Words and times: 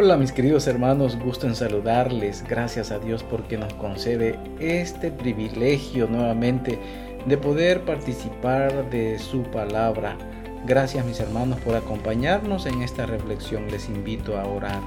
Hola 0.00 0.16
mis 0.16 0.30
queridos 0.30 0.68
hermanos, 0.68 1.18
gusto 1.18 1.48
en 1.48 1.56
saludarles. 1.56 2.44
Gracias 2.48 2.92
a 2.92 3.00
Dios 3.00 3.24
porque 3.24 3.58
nos 3.58 3.74
concede 3.74 4.38
este 4.60 5.10
privilegio 5.10 6.06
nuevamente 6.06 6.78
de 7.26 7.36
poder 7.36 7.84
participar 7.84 8.90
de 8.90 9.18
su 9.18 9.42
palabra. 9.42 10.16
Gracias 10.64 11.04
mis 11.04 11.18
hermanos 11.18 11.58
por 11.62 11.74
acompañarnos 11.74 12.66
en 12.66 12.80
esta 12.82 13.06
reflexión. 13.06 13.68
Les 13.72 13.88
invito 13.88 14.38
a 14.38 14.46
orar. 14.46 14.80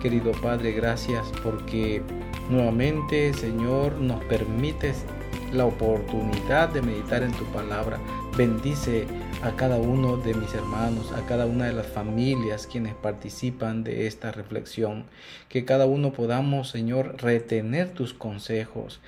Querido 0.00 0.30
Padre, 0.30 0.70
gracias 0.70 1.26
porque 1.42 2.00
nuevamente 2.48 3.34
Señor 3.34 3.94
nos 3.94 4.22
permites 4.26 5.04
la 5.52 5.64
oportunidad 5.64 6.68
de 6.68 6.82
meditar 6.82 7.24
en 7.24 7.32
tu 7.32 7.44
palabra. 7.46 7.98
Bendice 8.36 9.08
a 9.42 9.56
cada 9.56 9.78
uno 9.78 10.18
de 10.18 10.34
mis 10.34 10.54
hermanos, 10.54 11.10
a 11.10 11.26
cada 11.26 11.46
una 11.46 11.66
de 11.66 11.72
las 11.72 11.88
familias 11.88 12.68
quienes 12.68 12.94
participan 12.94 13.82
de 13.82 14.06
esta 14.06 14.30
reflexión. 14.30 15.04
Que 15.48 15.64
cada 15.64 15.86
uno 15.86 16.12
podamos, 16.12 16.68
Señor, 16.70 17.20
retener 17.20 17.90
tus 17.90 18.14
consejos. 18.14 19.00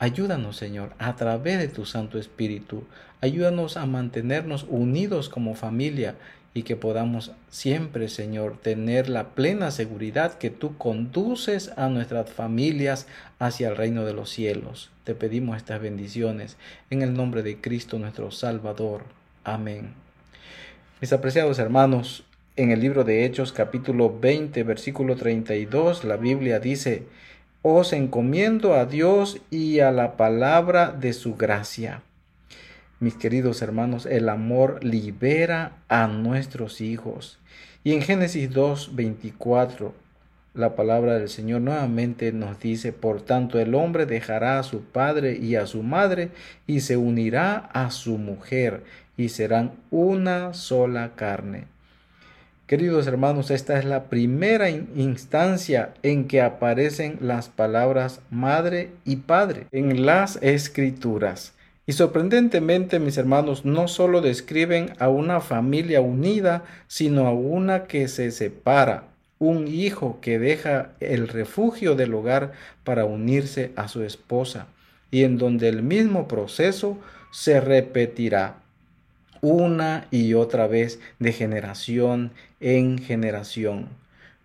Ayúdanos, 0.00 0.56
Señor, 0.56 0.92
a 0.98 1.14
través 1.14 1.58
de 1.58 1.68
tu 1.68 1.86
Santo 1.86 2.18
Espíritu. 2.18 2.82
Ayúdanos 3.20 3.76
a 3.76 3.86
mantenernos 3.86 4.66
unidos 4.68 5.28
como 5.28 5.54
familia 5.54 6.16
y 6.52 6.64
que 6.64 6.74
podamos 6.74 7.30
siempre, 7.48 8.08
Señor, 8.08 8.58
tener 8.60 9.08
la 9.08 9.34
plena 9.36 9.70
seguridad 9.70 10.36
que 10.36 10.50
tú 10.50 10.76
conduces 10.78 11.70
a 11.76 11.88
nuestras 11.88 12.30
familias 12.30 13.06
hacia 13.38 13.68
el 13.68 13.76
reino 13.76 14.04
de 14.04 14.14
los 14.14 14.30
cielos. 14.30 14.90
Te 15.04 15.14
pedimos 15.14 15.58
estas 15.58 15.80
bendiciones 15.80 16.56
en 16.90 17.02
el 17.02 17.14
nombre 17.14 17.44
de 17.44 17.60
Cristo 17.60 18.00
nuestro 18.00 18.32
Salvador. 18.32 19.15
Amén. 19.46 19.94
Mis 21.00 21.12
apreciados 21.12 21.58
hermanos, 21.58 22.26
en 22.56 22.70
el 22.70 22.80
libro 22.80 23.04
de 23.04 23.24
Hechos 23.24 23.52
capítulo 23.52 24.18
20 24.18 24.62
versículo 24.64 25.16
32 25.16 26.04
la 26.04 26.16
Biblia 26.18 26.60
dice, 26.60 27.04
Os 27.62 27.94
encomiendo 27.94 28.74
a 28.74 28.84
Dios 28.84 29.40
y 29.50 29.80
a 29.80 29.90
la 29.92 30.18
palabra 30.18 30.90
de 30.92 31.12
su 31.14 31.36
gracia 31.36 32.02
mis 32.98 33.14
queridos 33.14 33.60
hermanos, 33.60 34.06
el 34.06 34.28
amor 34.30 34.82
libera 34.82 35.72
a 35.88 36.06
nuestros 36.06 36.80
hijos. 36.80 37.38
Y 37.84 37.92
en 37.92 38.00
Génesis 38.00 38.50
2, 38.50 38.96
24, 38.96 39.92
la 40.54 40.74
palabra 40.74 41.18
del 41.18 41.28
Señor 41.28 41.60
nuevamente 41.60 42.32
nos 42.32 42.58
dice, 42.58 42.94
por 42.94 43.20
tanto 43.20 43.60
el 43.60 43.74
hombre 43.74 44.06
dejará 44.06 44.58
a 44.58 44.62
su 44.62 44.80
padre 44.80 45.36
y 45.36 45.56
a 45.56 45.66
su 45.66 45.82
madre 45.82 46.30
y 46.66 46.80
se 46.80 46.96
unirá 46.96 47.68
a 47.74 47.90
su 47.90 48.16
mujer 48.16 48.82
y 49.16 49.30
serán 49.30 49.72
una 49.90 50.54
sola 50.54 51.12
carne. 51.16 51.64
Queridos 52.66 53.06
hermanos, 53.06 53.52
esta 53.52 53.78
es 53.78 53.84
la 53.84 54.04
primera 54.04 54.68
instancia 54.70 55.94
en 56.02 56.26
que 56.26 56.42
aparecen 56.42 57.16
las 57.20 57.48
palabras 57.48 58.20
madre 58.28 58.90
y 59.04 59.16
padre 59.16 59.68
en 59.70 60.04
las 60.04 60.40
escrituras. 60.42 61.52
Y 61.86 61.92
sorprendentemente, 61.92 62.98
mis 62.98 63.16
hermanos, 63.16 63.64
no 63.64 63.86
solo 63.86 64.20
describen 64.20 64.94
a 64.98 65.08
una 65.08 65.40
familia 65.40 66.00
unida, 66.00 66.64
sino 66.88 67.28
a 67.28 67.32
una 67.32 67.84
que 67.84 68.08
se 68.08 68.32
separa, 68.32 69.04
un 69.38 69.68
hijo 69.68 70.18
que 70.20 70.40
deja 70.40 70.90
el 70.98 71.28
refugio 71.28 71.94
del 71.94 72.14
hogar 72.14 72.50
para 72.82 73.04
unirse 73.04 73.70
a 73.76 73.86
su 73.86 74.02
esposa, 74.02 74.66
y 75.12 75.22
en 75.22 75.38
donde 75.38 75.68
el 75.68 75.84
mismo 75.84 76.26
proceso 76.26 76.98
se 77.30 77.60
repetirá 77.60 78.56
una 79.40 80.06
y 80.10 80.34
otra 80.34 80.66
vez 80.66 81.00
de 81.18 81.32
generación 81.32 82.32
en 82.60 82.98
generación. 82.98 83.88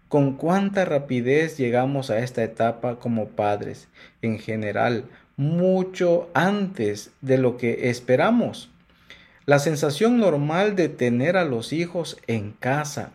Con 0.07 0.35
cuánta 0.35 0.83
rapidez 0.85 1.57
llegamos 1.57 2.09
a 2.09 2.19
esta 2.19 2.43
etapa 2.43 2.99
como 2.99 3.29
padres. 3.29 3.87
En 4.21 4.39
general, 4.39 5.05
mucho 5.37 6.29
antes 6.33 7.11
de 7.21 7.37
lo 7.37 7.57
que 7.57 7.89
esperamos. 7.89 8.69
La 9.45 9.59
sensación 9.59 10.17
normal 10.17 10.75
de 10.75 10.89
tener 10.89 11.37
a 11.37 11.45
los 11.45 11.73
hijos 11.73 12.17
en 12.27 12.51
casa, 12.51 13.11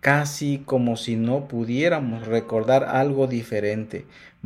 casi 0.00 0.62
como 0.64 0.96
si 0.96 1.16
no 1.16 1.48
pudiéramos 1.48 2.26
recordar 2.26 2.84
algo 2.84 3.26
diferente, 3.26 4.04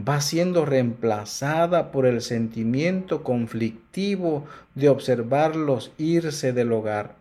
va 0.08 0.20
siendo 0.20 0.64
reemplazada 0.64 1.90
por 1.90 2.06
el 2.06 2.20
sentimiento 2.22 3.22
conflictivo 3.22 4.46
de 4.74 4.88
observarlos 4.88 5.92
irse 5.98 6.52
del 6.52 6.72
hogar. 6.72 7.16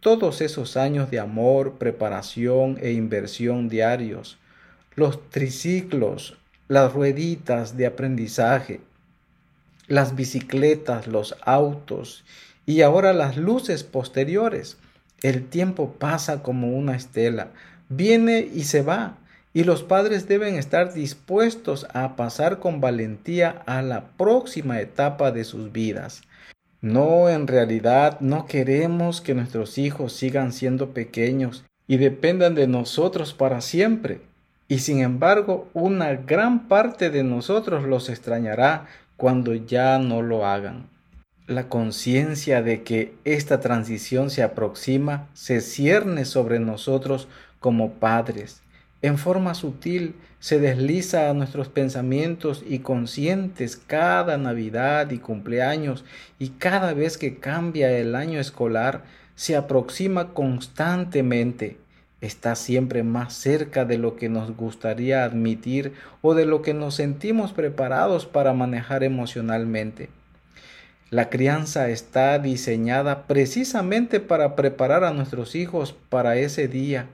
Todos 0.00 0.40
esos 0.40 0.76
años 0.76 1.10
de 1.10 1.20
amor, 1.20 1.74
preparación 1.78 2.78
e 2.80 2.92
inversión 2.92 3.68
diarios, 3.68 4.38
los 4.94 5.28
triciclos, 5.30 6.36
las 6.68 6.92
rueditas 6.92 7.76
de 7.76 7.86
aprendizaje, 7.86 8.80
las 9.88 10.16
bicicletas, 10.16 11.06
los 11.06 11.36
autos 11.42 12.24
y 12.66 12.82
ahora 12.82 13.12
las 13.12 13.36
luces 13.36 13.84
posteriores. 13.84 14.78
El 15.22 15.46
tiempo 15.46 15.92
pasa 15.98 16.42
como 16.42 16.76
una 16.76 16.96
estela, 16.96 17.48
viene 17.88 18.40
y 18.52 18.64
se 18.64 18.82
va, 18.82 19.16
y 19.56 19.64
los 19.64 19.82
padres 19.82 20.28
deben 20.28 20.56
estar 20.56 20.92
dispuestos 20.92 21.86
a 21.94 22.14
pasar 22.14 22.58
con 22.58 22.82
valentía 22.82 23.62
a 23.64 23.80
la 23.80 24.08
próxima 24.18 24.82
etapa 24.82 25.32
de 25.32 25.44
sus 25.44 25.72
vidas. 25.72 26.20
No, 26.82 27.30
en 27.30 27.46
realidad 27.46 28.20
no 28.20 28.44
queremos 28.44 29.22
que 29.22 29.32
nuestros 29.32 29.78
hijos 29.78 30.12
sigan 30.12 30.52
siendo 30.52 30.90
pequeños 30.90 31.64
y 31.88 31.96
dependan 31.96 32.54
de 32.54 32.66
nosotros 32.66 33.32
para 33.32 33.62
siempre. 33.62 34.20
Y 34.68 34.80
sin 34.80 35.00
embargo, 35.00 35.70
una 35.72 36.12
gran 36.12 36.68
parte 36.68 37.08
de 37.08 37.24
nosotros 37.24 37.84
los 37.84 38.10
extrañará 38.10 38.84
cuando 39.16 39.54
ya 39.54 39.98
no 39.98 40.20
lo 40.20 40.44
hagan. 40.44 40.90
La 41.46 41.70
conciencia 41.70 42.60
de 42.60 42.82
que 42.82 43.14
esta 43.24 43.60
transición 43.60 44.28
se 44.28 44.42
aproxima 44.42 45.30
se 45.32 45.62
cierne 45.62 46.26
sobre 46.26 46.58
nosotros 46.60 47.26
como 47.58 47.92
padres. 47.92 48.60
En 49.06 49.18
forma 49.18 49.54
sutil 49.54 50.16
se 50.40 50.58
desliza 50.58 51.30
a 51.30 51.32
nuestros 51.32 51.68
pensamientos 51.68 52.64
y 52.66 52.80
conscientes 52.80 53.76
cada 53.76 54.36
Navidad 54.36 55.12
y 55.12 55.18
cumpleaños 55.18 56.04
y 56.40 56.48
cada 56.48 56.92
vez 56.92 57.16
que 57.16 57.36
cambia 57.36 57.96
el 57.96 58.16
año 58.16 58.40
escolar 58.40 59.04
se 59.36 59.54
aproxima 59.54 60.34
constantemente 60.34 61.78
está 62.20 62.56
siempre 62.56 63.04
más 63.04 63.34
cerca 63.34 63.84
de 63.84 63.96
lo 63.96 64.16
que 64.16 64.28
nos 64.28 64.56
gustaría 64.56 65.22
admitir 65.22 65.92
o 66.20 66.34
de 66.34 66.44
lo 66.44 66.60
que 66.62 66.74
nos 66.74 66.96
sentimos 66.96 67.52
preparados 67.52 68.26
para 68.26 68.54
manejar 68.54 69.04
emocionalmente. 69.04 70.08
La 71.10 71.30
crianza 71.30 71.90
está 71.90 72.40
diseñada 72.40 73.28
precisamente 73.28 74.18
para 74.18 74.56
preparar 74.56 75.04
a 75.04 75.12
nuestros 75.12 75.54
hijos 75.54 75.94
para 76.08 76.34
ese 76.38 76.66
día, 76.66 77.06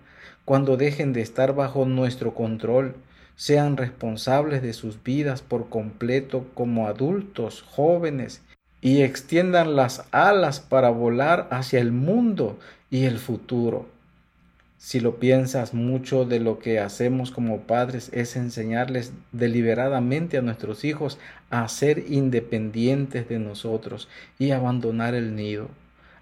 cuando 0.44 0.76
dejen 0.76 1.12
de 1.12 1.22
estar 1.22 1.54
bajo 1.54 1.84
nuestro 1.84 2.34
control, 2.34 2.97
sean 3.36 3.76
responsables 3.76 4.62
de 4.62 4.72
sus 4.72 5.03
vidas 5.03 5.42
por 5.42 5.69
completo 5.69 6.47
como 6.54 6.86
adultos 6.86 7.62
jóvenes 7.62 8.42
y 8.80 9.03
extiendan 9.03 9.76
las 9.76 10.04
alas 10.10 10.60
para 10.60 10.91
volar 10.91 11.48
hacia 11.50 11.80
el 11.80 11.92
mundo 11.92 12.58
y 12.91 13.04
el 13.04 13.19
futuro. 13.19 13.86
Si 14.78 14.98
lo 14.98 15.20
piensas, 15.20 15.75
mucho 15.75 16.25
de 16.25 16.41
lo 16.41 16.59
que 16.59 16.80
hacemos 16.80 17.30
como 17.30 17.60
padres 17.60 18.10
es 18.12 18.34
enseñarles 18.34 19.12
deliberadamente 19.30 20.38
a 20.38 20.42
nuestros 20.42 20.84
hijos 20.84 21.19
a 21.50 21.69
ser 21.69 22.04
independientes 22.09 23.28
de 23.28 23.38
nosotros 23.38 24.09
y 24.41 24.50
abandonar 24.50 25.14
el 25.14 25.36
nido. 25.36 25.69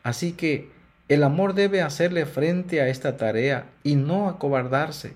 Así 0.02 0.32
que 0.32 0.68
el 1.10 1.24
amor 1.24 1.54
debe 1.54 1.82
hacerle 1.82 2.24
frente 2.24 2.80
a 2.80 2.86
esta 2.86 3.16
tarea 3.16 3.66
y 3.82 3.96
no 3.96 4.28
acobardarse. 4.28 5.14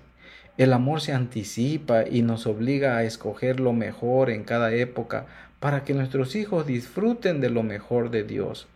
El 0.57 0.73
amor 0.73 0.99
se 0.99 1.13
anticipa 1.13 2.03
y 2.05 2.21
nos 2.21 2.47
obliga 2.47 2.97
a 2.97 3.05
escoger 3.05 3.61
lo 3.61 3.71
mejor 3.71 4.29
en 4.29 4.43
cada 4.43 4.73
época 4.73 5.25
para 5.61 5.85
que 5.85 5.93
nuestros 5.93 6.35
hijos 6.35 6.67
disfruten 6.67 7.39
de 7.39 7.49
lo 7.49 7.63
mejor 7.63 8.11
de 8.11 8.23
Dios. 8.25 8.67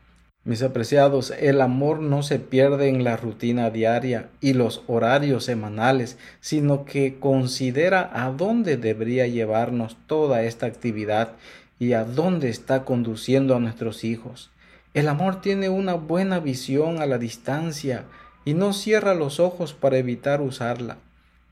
Mis 0.45 0.63
apreciados, 0.63 1.33
el 1.37 1.59
amor 1.59 1.99
no 1.99 2.23
se 2.23 2.39
pierde 2.39 2.87
en 2.87 3.03
la 3.03 3.17
rutina 3.17 3.69
diaria 3.69 4.29
y 4.39 4.53
los 4.53 4.83
horarios 4.87 5.43
semanales, 5.43 6.17
sino 6.39 6.85
que 6.85 7.19
considera 7.19 8.09
a 8.13 8.31
dónde 8.31 8.77
debería 8.77 9.27
llevarnos 9.27 9.97
toda 10.07 10.43
esta 10.43 10.67
actividad 10.67 11.33
y 11.79 11.91
a 11.91 12.05
dónde 12.05 12.47
está 12.47 12.85
conduciendo 12.85 13.57
a 13.57 13.59
nuestros 13.59 14.05
hijos. 14.05 14.51
El 14.93 15.07
amor 15.07 15.41
tiene 15.41 15.69
una 15.69 15.93
buena 15.93 16.39
visión 16.39 16.99
a 16.99 17.05
la 17.05 17.19
distancia 17.19 18.05
y 18.43 18.55
no 18.55 18.73
cierra 18.73 19.13
los 19.13 19.39
ojos 19.39 19.73
para 19.73 19.97
evitar 19.97 20.41
usarla. 20.41 20.97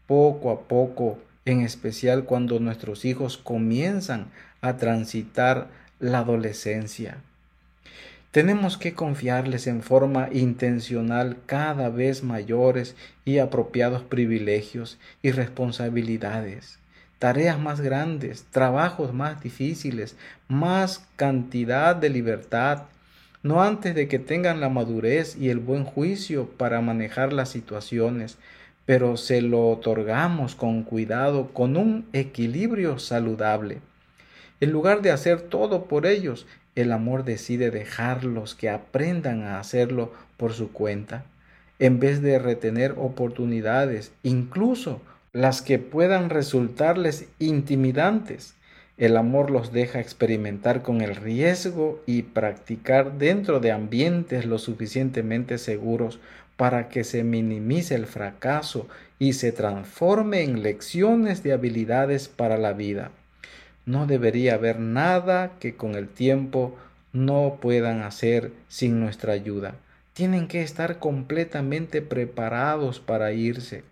Poco 0.07 0.51
a 0.51 0.61
poco, 0.61 1.19
en 1.45 1.61
especial 1.61 2.23
cuando 2.23 2.59
nuestros 2.59 3.05
hijos 3.05 3.37
comienzan 3.37 4.27
a 4.61 4.77
transitar 4.77 5.67
la 5.99 6.19
adolescencia. 6.19 7.17
Tenemos 8.31 8.77
que 8.77 8.93
confiarles 8.93 9.67
en 9.67 9.81
forma 9.81 10.29
intencional 10.31 11.37
cada 11.45 11.89
vez 11.89 12.23
mayores 12.23 12.95
y 13.23 13.37
apropiados 13.37 14.03
privilegios 14.03 14.97
y 15.21 15.31
responsabilidades, 15.31 16.79
tareas 17.19 17.59
más 17.59 17.81
grandes, 17.81 18.45
trabajos 18.51 19.13
más 19.13 19.41
difíciles, 19.41 20.15
más 20.47 21.07
cantidad 21.15 21.95
de 21.95 22.09
libertad, 22.09 22.83
no 23.43 23.61
antes 23.61 23.95
de 23.95 24.07
que 24.07 24.19
tengan 24.19 24.59
la 24.59 24.69
madurez 24.69 25.35
y 25.35 25.49
el 25.49 25.59
buen 25.59 25.83
juicio 25.83 26.49
para 26.57 26.81
manejar 26.81 27.33
las 27.33 27.49
situaciones, 27.49 28.37
pero 28.85 29.17
se 29.17 29.41
lo 29.41 29.69
otorgamos 29.69 30.55
con 30.55 30.83
cuidado, 30.83 31.49
con 31.53 31.77
un 31.77 32.05
equilibrio 32.13 32.99
saludable. 32.99 33.79
En 34.59 34.71
lugar 34.71 35.01
de 35.01 35.11
hacer 35.11 35.41
todo 35.41 35.85
por 35.85 36.05
ellos, 36.05 36.47
el 36.75 36.91
amor 36.91 37.23
decide 37.23 37.71
dejarlos 37.71 38.55
que 38.55 38.69
aprendan 38.69 39.43
a 39.43 39.59
hacerlo 39.59 40.13
por 40.37 40.53
su 40.53 40.71
cuenta, 40.71 41.25
en 41.79 41.99
vez 41.99 42.21
de 42.21 42.39
retener 42.39 42.95
oportunidades, 42.97 44.11
incluso 44.23 45.01
las 45.33 45.61
que 45.61 45.79
puedan 45.79 46.29
resultarles 46.29 47.27
intimidantes. 47.39 48.56
El 48.97 49.15
amor 49.15 49.51
los 49.51 49.71
deja 49.71 49.99
experimentar 49.99 50.81
con 50.81 51.01
el 51.01 51.15
riesgo 51.15 52.01
y 52.07 52.23
practicar 52.23 53.19
dentro 53.19 53.59
de 53.59 53.71
ambientes 53.71 54.45
lo 54.45 54.57
suficientemente 54.57 55.59
seguros 55.59 56.19
para 56.55 56.89
que 56.89 57.03
se 57.03 57.23
minimice 57.23 57.93
el 57.93 58.07
fracaso 58.07 58.87
y 59.19 59.33
se 59.33 59.51
transforme 59.51 60.41
en 60.41 60.63
lecciones 60.63 61.43
de 61.43 61.53
habilidades 61.53 62.27
para 62.27 62.57
la 62.57 62.73
vida. 62.73 63.11
No 63.85 64.07
debería 64.07 64.55
haber 64.55 64.79
nada 64.79 65.51
que 65.59 65.75
con 65.75 65.93
el 65.93 66.09
tiempo 66.09 66.75
no 67.13 67.59
puedan 67.61 68.01
hacer 68.01 68.51
sin 68.67 68.99
nuestra 68.99 69.33
ayuda. 69.33 69.75
Tienen 70.13 70.47
que 70.47 70.63
estar 70.63 70.97
completamente 70.97 72.01
preparados 72.01 72.99
para 72.99 73.31
irse. 73.31 73.83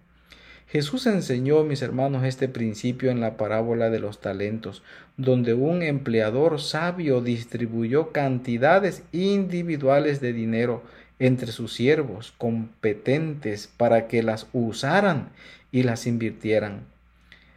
Jesús 0.68 1.06
enseñó, 1.06 1.64
mis 1.64 1.82
hermanos, 1.82 2.24
este 2.24 2.48
principio 2.50 3.12
en 3.12 3.22
la 3.22 3.38
parábola 3.38 3.90
de 3.90 4.00
los 4.00 4.20
talentos, 4.20 4.82
donde 5.16 5.54
un 5.54 5.84
empleador 5.84 6.60
sabio 6.60 7.22
distribuyó 7.22 8.12
cantidades 8.12 9.04
individuales 9.12 10.22
de 10.22 10.34
dinero 10.34 10.82
entre 11.20 11.52
sus 11.52 11.74
siervos 11.74 12.34
competentes 12.38 13.68
para 13.78 14.08
que 14.08 14.24
las 14.24 14.48
usaran 14.54 15.30
y 15.72 15.84
las 15.84 16.08
invirtieran. 16.08 16.82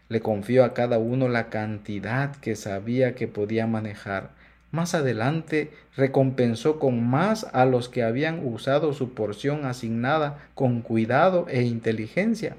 Le 0.09 0.21
confió 0.21 0.65
a 0.65 0.75
cada 0.75 0.99
uno 0.99 1.29
la 1.29 1.49
cantidad 1.49 2.37
que 2.37 2.57
sabía 2.57 3.15
que 3.15 3.27
podía 3.27 3.67
manejar. 3.67 4.31
Más 4.71 4.95
adelante 4.95 5.71
recompensó 5.97 6.79
con 6.79 7.09
más 7.09 7.47
a 7.53 7.65
los 7.65 7.89
que 7.89 8.03
habían 8.03 8.47
usado 8.47 8.93
su 8.93 9.15
porción 9.15 9.65
asignada 9.65 10.47
con 10.55 10.83
cuidado 10.83 11.47
e 11.49 11.63
inteligencia, 11.63 12.57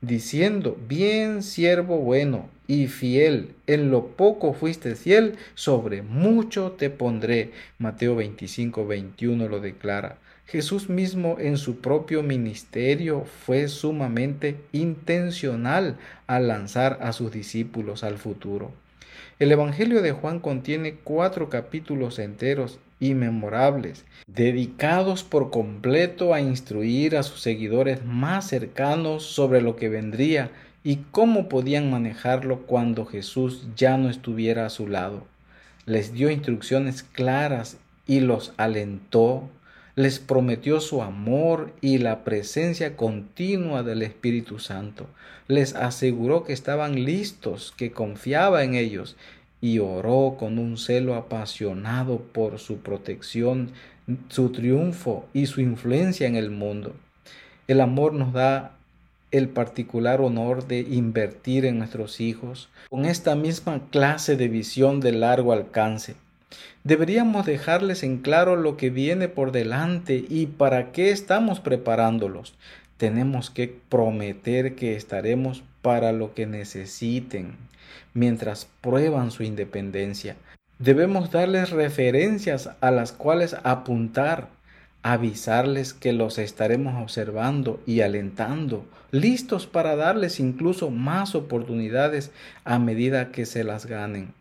diciendo, 0.00 0.78
bien 0.88 1.42
siervo 1.42 1.98
bueno 1.98 2.48
y 2.66 2.86
fiel, 2.86 3.54
en 3.66 3.90
lo 3.90 4.08
poco 4.08 4.52
fuiste 4.52 4.94
fiel, 4.94 5.36
sobre 5.54 6.02
mucho 6.02 6.72
te 6.72 6.90
pondré. 6.90 7.52
Mateo 7.78 8.14
25, 8.16 8.86
21 8.86 9.48
lo 9.48 9.60
declara. 9.60 10.18
Jesús 10.46 10.88
mismo 10.88 11.36
en 11.38 11.58
su 11.58 11.80
propio 11.80 12.22
ministerio 12.22 13.26
fue 13.44 13.68
sumamente 13.68 14.56
intencional 14.72 15.96
al 16.26 16.48
lanzar 16.48 16.98
a 17.02 17.12
sus 17.12 17.30
discípulos 17.30 18.02
al 18.02 18.16
futuro. 18.16 18.72
El 19.38 19.52
Evangelio 19.52 20.02
de 20.02 20.10
Juan 20.10 20.40
contiene 20.40 20.94
cuatro 21.04 21.48
capítulos 21.48 22.18
enteros 22.18 22.80
y 22.98 23.14
memorables, 23.14 24.04
dedicados 24.26 25.22
por 25.22 25.50
completo 25.50 26.34
a 26.34 26.40
instruir 26.40 27.16
a 27.16 27.22
sus 27.22 27.40
seguidores 27.40 28.04
más 28.04 28.48
cercanos 28.48 29.22
sobre 29.22 29.60
lo 29.62 29.76
que 29.76 29.88
vendría 29.88 30.50
y 30.82 30.96
cómo 31.12 31.48
podían 31.48 31.88
manejarlo 31.88 32.62
cuando 32.62 33.06
Jesús 33.06 33.68
ya 33.76 33.96
no 33.96 34.10
estuviera 34.10 34.66
a 34.66 34.70
su 34.70 34.88
lado. 34.88 35.24
Les 35.86 36.12
dio 36.12 36.30
instrucciones 36.30 37.04
claras 37.04 37.76
y 38.08 38.18
los 38.18 38.52
alentó 38.56 39.48
les 39.98 40.20
prometió 40.20 40.78
su 40.78 41.02
amor 41.02 41.72
y 41.80 41.98
la 41.98 42.22
presencia 42.22 42.96
continua 42.96 43.82
del 43.82 44.02
Espíritu 44.02 44.60
Santo. 44.60 45.08
Les 45.48 45.74
aseguró 45.74 46.44
que 46.44 46.52
estaban 46.52 47.04
listos, 47.04 47.74
que 47.76 47.90
confiaba 47.90 48.62
en 48.62 48.76
ellos 48.76 49.16
y 49.60 49.80
oró 49.80 50.36
con 50.38 50.60
un 50.60 50.76
celo 50.76 51.16
apasionado 51.16 52.18
por 52.20 52.60
su 52.60 52.78
protección, 52.78 53.72
su 54.28 54.52
triunfo 54.52 55.26
y 55.32 55.46
su 55.46 55.60
influencia 55.60 56.28
en 56.28 56.36
el 56.36 56.52
mundo. 56.52 56.94
El 57.66 57.80
amor 57.80 58.12
nos 58.12 58.32
da 58.32 58.76
el 59.32 59.48
particular 59.48 60.20
honor 60.20 60.68
de 60.68 60.78
invertir 60.78 61.64
en 61.64 61.78
nuestros 61.78 62.20
hijos 62.20 62.68
con 62.88 63.04
esta 63.04 63.34
misma 63.34 63.88
clase 63.90 64.36
de 64.36 64.46
visión 64.46 65.00
de 65.00 65.10
largo 65.10 65.52
alcance 65.52 66.14
Deberíamos 66.84 67.44
dejarles 67.44 68.02
en 68.02 68.18
claro 68.18 68.56
lo 68.56 68.76
que 68.76 68.90
viene 68.90 69.28
por 69.28 69.52
delante 69.52 70.24
y 70.28 70.46
para 70.46 70.92
qué 70.92 71.10
estamos 71.10 71.60
preparándolos. 71.60 72.54
Tenemos 72.96 73.50
que 73.50 73.68
prometer 73.88 74.74
que 74.74 74.96
estaremos 74.96 75.62
para 75.82 76.12
lo 76.12 76.34
que 76.34 76.46
necesiten 76.46 77.56
mientras 78.14 78.68
prueban 78.80 79.30
su 79.30 79.42
independencia. 79.42 80.36
Debemos 80.78 81.30
darles 81.30 81.70
referencias 81.70 82.70
a 82.80 82.90
las 82.90 83.12
cuales 83.12 83.56
apuntar, 83.64 84.48
avisarles 85.02 85.92
que 85.92 86.12
los 86.12 86.38
estaremos 86.38 87.00
observando 87.02 87.80
y 87.86 88.00
alentando, 88.00 88.86
listos 89.10 89.66
para 89.66 89.96
darles 89.96 90.40
incluso 90.40 90.90
más 90.90 91.34
oportunidades 91.34 92.30
a 92.64 92.78
medida 92.78 93.30
que 93.32 93.46
se 93.46 93.64
las 93.64 93.86
ganen. 93.86 94.32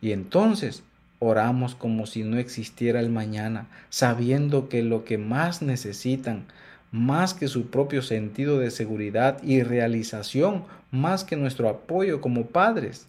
Y 0.00 0.12
entonces 0.12 0.82
Oramos 1.20 1.74
como 1.74 2.06
si 2.06 2.24
no 2.24 2.38
existiera 2.38 2.98
el 2.98 3.10
mañana, 3.10 3.68
sabiendo 3.90 4.68
que 4.68 4.82
lo 4.82 5.04
que 5.04 5.18
más 5.18 5.62
necesitan, 5.62 6.46
más 6.90 7.34
que 7.34 7.46
su 7.46 7.66
propio 7.66 8.02
sentido 8.02 8.58
de 8.58 8.70
seguridad 8.70 9.40
y 9.42 9.62
realización, 9.62 10.64
más 10.90 11.24
que 11.24 11.36
nuestro 11.36 11.68
apoyo 11.68 12.20
como 12.20 12.46
padres, 12.46 13.06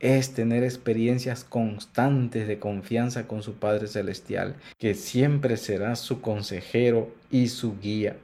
es 0.00 0.34
tener 0.34 0.62
experiencias 0.62 1.44
constantes 1.44 2.46
de 2.46 2.58
confianza 2.58 3.26
con 3.26 3.42
su 3.42 3.54
Padre 3.54 3.86
Celestial, 3.86 4.56
que 4.78 4.94
siempre 4.94 5.56
será 5.56 5.96
su 5.96 6.20
consejero 6.20 7.14
y 7.30 7.48
su 7.48 7.78
guía. 7.80 8.16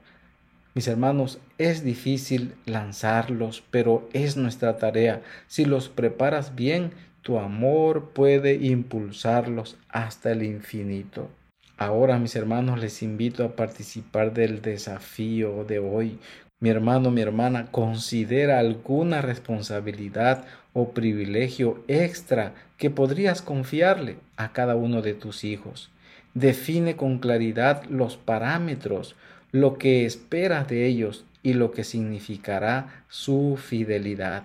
Mis 0.75 0.89
hermanos, 0.89 1.39
es 1.59 1.85
difícil 1.85 2.55
lanzarlos, 2.67 3.63
pero 3.71 4.09
es 4.13 4.37
nuestra 4.37 4.77
tarea. 4.77 5.23
Si 5.47 5.65
los 5.65 5.89
preparas 5.89 6.55
bien, 6.55 6.93
tu 7.23 7.39
amor 7.39 8.11
puede 8.11 8.55
impulsarlos 8.55 9.77
hasta 9.89 10.33
el 10.33 10.43
infinito. 10.43 11.31
Ahora, 11.79 12.19
mis 12.19 12.37
hermanos, 12.37 12.81
les 12.81 13.03
invito 13.03 13.45
a 13.45 13.57
participar 13.57 14.35
del 14.35 14.61
desafío 14.61 15.65
de 15.65 15.79
hoy. 15.79 16.19
Mi 16.61 16.69
hermano, 16.69 17.11
mi 17.11 17.21
hermana, 17.23 17.67
considera 17.71 18.59
alguna 18.59 19.23
responsabilidad 19.23 20.45
o 20.73 20.91
privilegio 20.91 21.83
extra 21.89 22.55
que 22.77 22.91
podrías 22.91 23.43
confiarle 23.43 24.17
a 24.37 24.53
cada 24.53 24.77
uno 24.77 25.03
de 25.03 25.15
tus 25.15 25.45
hijos. 25.45 25.91
Define 26.35 26.97
con 26.97 27.19
claridad 27.19 27.85
los 27.85 28.17
parámetros, 28.17 29.17
lo 29.51 29.77
que 29.77 30.07
esperas 30.07 30.69
de 30.69 30.87
ellos 30.87 31.25
y 31.43 31.55
lo 31.55 31.73
que 31.73 31.85
significará 31.85 33.05
su 33.09 33.59
fidelidad. 33.61 34.45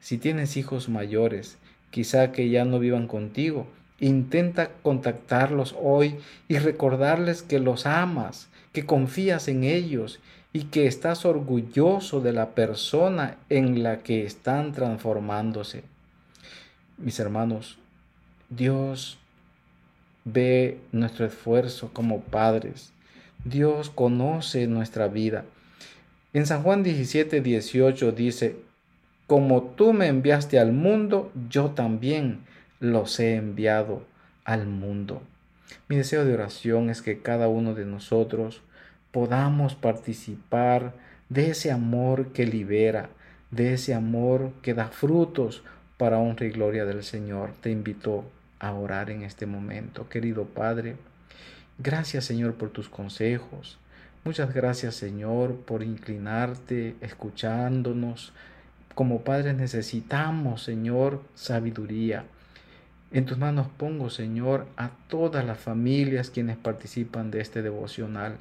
Si 0.00 0.16
tienes 0.16 0.56
hijos 0.56 0.88
mayores, 0.88 1.58
quizá 1.90 2.32
que 2.32 2.48
ya 2.48 2.64
no 2.64 2.78
vivan 2.78 3.06
contigo. 3.06 3.66
Intenta 4.00 4.70
contactarlos 4.82 5.74
hoy 5.80 6.16
y 6.46 6.58
recordarles 6.58 7.42
que 7.42 7.58
los 7.58 7.86
amas, 7.86 8.48
que 8.72 8.86
confías 8.86 9.48
en 9.48 9.64
ellos 9.64 10.20
y 10.52 10.64
que 10.64 10.86
estás 10.86 11.24
orgulloso 11.24 12.20
de 12.20 12.32
la 12.32 12.50
persona 12.50 13.36
en 13.48 13.82
la 13.82 13.98
que 13.98 14.24
están 14.24 14.72
transformándose. 14.72 15.82
Mis 16.96 17.18
hermanos, 17.20 17.78
Dios 18.48 19.18
ve 20.24 20.78
nuestro 20.92 21.26
esfuerzo 21.26 21.90
como 21.92 22.20
padres. 22.20 22.92
Dios 23.44 23.90
conoce 23.90 24.66
nuestra 24.66 25.08
vida. 25.08 25.44
En 26.32 26.46
San 26.46 26.62
Juan 26.62 26.82
17, 26.82 27.40
18 27.40 28.12
dice, 28.12 28.56
como 29.28 29.62
tú 29.62 29.92
me 29.92 30.06
enviaste 30.08 30.58
al 30.58 30.72
mundo, 30.72 31.30
yo 31.50 31.72
también 31.72 32.40
los 32.80 33.20
he 33.20 33.36
enviado 33.36 34.02
al 34.44 34.66
mundo. 34.66 35.20
Mi 35.86 35.96
deseo 35.96 36.24
de 36.24 36.32
oración 36.32 36.88
es 36.88 37.02
que 37.02 37.20
cada 37.20 37.46
uno 37.46 37.74
de 37.74 37.84
nosotros 37.84 38.62
podamos 39.12 39.74
participar 39.74 40.94
de 41.28 41.50
ese 41.50 41.70
amor 41.70 42.32
que 42.32 42.46
libera, 42.46 43.10
de 43.50 43.74
ese 43.74 43.92
amor 43.92 44.50
que 44.62 44.72
da 44.72 44.88
frutos 44.88 45.62
para 45.98 46.18
honra 46.18 46.46
y 46.46 46.50
gloria 46.50 46.86
del 46.86 47.04
Señor. 47.04 47.50
Te 47.60 47.70
invito 47.70 48.24
a 48.60 48.72
orar 48.72 49.10
en 49.10 49.24
este 49.24 49.44
momento, 49.44 50.08
querido 50.08 50.46
Padre. 50.46 50.96
Gracias 51.76 52.24
Señor 52.24 52.54
por 52.54 52.70
tus 52.70 52.88
consejos. 52.88 53.78
Muchas 54.24 54.54
gracias 54.54 54.94
Señor 54.94 55.56
por 55.56 55.82
inclinarte, 55.82 56.96
escuchándonos. 57.02 58.32
Como 58.98 59.20
padres 59.20 59.54
necesitamos 59.54 60.64
Señor 60.64 61.22
sabiduría. 61.36 62.24
En 63.12 63.26
tus 63.26 63.38
manos 63.38 63.68
pongo 63.76 64.10
Señor 64.10 64.66
a 64.76 64.90
todas 65.06 65.44
las 65.44 65.60
familias 65.60 66.30
quienes 66.30 66.56
participan 66.56 67.30
de 67.30 67.40
este 67.40 67.62
devocional. 67.62 68.38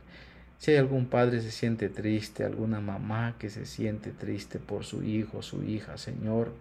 Si 0.58 0.72
hay 0.72 0.78
algún 0.78 1.06
padre 1.06 1.38
que 1.38 1.44
se 1.44 1.52
siente 1.52 1.90
triste, 1.90 2.44
alguna 2.44 2.82
mamá 2.82 3.36
que 3.38 3.52
se 3.52 3.68
siente 3.68 4.10
triste 4.10 4.58
por 4.58 4.84
su 4.84 5.04
hijo, 5.04 5.44
su 5.44 5.64
hija, 5.64 6.00
Señor, 6.00 6.52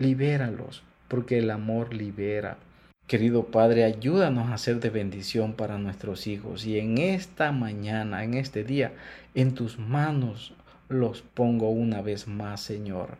libéralos, 0.00 0.82
porque 1.06 1.38
el 1.38 1.52
amor 1.52 1.94
libera. 1.94 2.58
Querido 3.06 3.44
Padre, 3.44 3.84
ayúdanos 3.84 4.50
a 4.50 4.58
ser 4.58 4.80
de 4.80 4.90
bendición 4.90 5.52
para 5.52 5.78
nuestros 5.78 6.26
hijos 6.26 6.66
y 6.66 6.80
en 6.80 6.98
esta 6.98 7.52
mañana, 7.52 8.24
en 8.24 8.34
este 8.34 8.64
día, 8.64 8.94
en 9.36 9.54
tus 9.54 9.78
manos 9.78 10.54
los 10.88 11.22
pongo 11.22 11.70
una 11.70 12.02
vez 12.02 12.26
más, 12.26 12.60
Señor. 12.60 13.10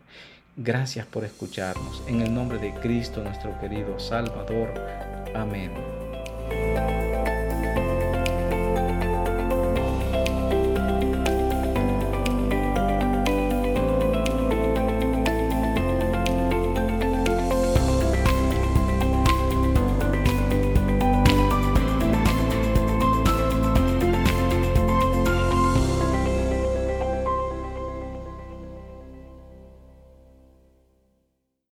Gracias 0.57 1.05
por 1.05 1.23
escucharnos. 1.23 2.03
En 2.07 2.21
el 2.21 2.33
nombre 2.33 2.57
de 2.57 2.73
Cristo, 2.73 3.23
nuestro 3.23 3.57
querido 3.59 3.99
Salvador. 3.99 4.73
Amén. 5.33 5.71